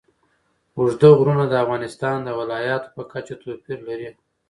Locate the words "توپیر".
3.41-3.79